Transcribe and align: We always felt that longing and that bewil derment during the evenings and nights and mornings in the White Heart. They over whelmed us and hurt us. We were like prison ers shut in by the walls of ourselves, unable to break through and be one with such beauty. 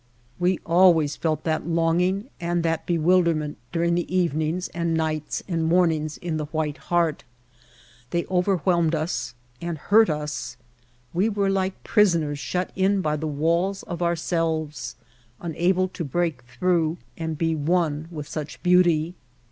We 0.39 0.59
always 0.65 1.15
felt 1.15 1.43
that 1.43 1.67
longing 1.67 2.31
and 2.39 2.63
that 2.63 2.87
bewil 2.87 3.23
derment 3.23 3.57
during 3.71 3.93
the 3.93 4.11
evenings 4.17 4.67
and 4.69 4.95
nights 4.95 5.43
and 5.47 5.63
mornings 5.63 6.17
in 6.17 6.37
the 6.37 6.45
White 6.45 6.77
Heart. 6.89 7.23
They 8.09 8.25
over 8.25 8.57
whelmed 8.57 8.95
us 8.95 9.35
and 9.61 9.77
hurt 9.77 10.09
us. 10.09 10.57
We 11.13 11.29
were 11.29 11.51
like 11.51 11.83
prison 11.83 12.23
ers 12.23 12.39
shut 12.39 12.71
in 12.75 13.01
by 13.01 13.15
the 13.15 13.27
walls 13.27 13.83
of 13.83 14.01
ourselves, 14.01 14.95
unable 15.39 15.87
to 15.89 16.03
break 16.03 16.41
through 16.45 16.97
and 17.15 17.37
be 17.37 17.53
one 17.53 18.07
with 18.09 18.27
such 18.27 18.63
beauty. 18.63 19.13